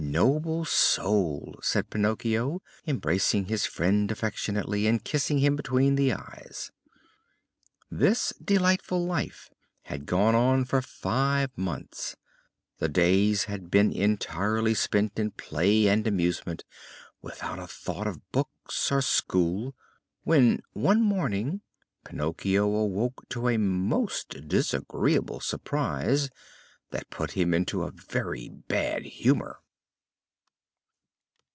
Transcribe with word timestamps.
"Noble 0.03 0.65
soul!" 0.65 1.55
said 1.61 1.89
Pinocchio, 1.89 2.61
embracing 2.85 3.45
his 3.45 3.65
friend 3.65 4.11
affectionately 4.11 4.85
and 4.85 5.01
kissing 5.01 5.37
him 5.37 5.55
between 5.55 5.95
the 5.95 6.11
eyes. 6.11 6.69
This 7.89 8.33
delightful 8.43 9.05
life 9.05 9.51
had 9.83 10.05
gone 10.05 10.35
on 10.35 10.65
for 10.65 10.81
five 10.81 11.51
months. 11.55 12.17
The 12.79 12.89
days 12.89 13.45
had 13.45 13.71
been 13.71 13.93
entirely 13.93 14.73
spent 14.73 15.17
in 15.17 15.31
play 15.31 15.87
and 15.87 16.05
amusement, 16.05 16.65
without 17.21 17.59
a 17.59 17.67
thought 17.67 18.07
of 18.07 18.19
books 18.33 18.91
or 18.91 19.01
school, 19.01 19.75
when 20.23 20.61
one 20.73 21.01
morning 21.01 21.61
Pinocchio 22.03 22.65
awoke 22.65 23.25
to 23.29 23.47
a 23.47 23.55
most 23.55 24.45
disagreeable 24.49 25.39
surprise 25.39 26.29
that 26.89 27.09
put 27.09 27.31
him 27.31 27.53
into 27.53 27.83
a 27.83 27.91
very 27.91 28.49
bad 28.49 29.03
humor. 29.05 29.59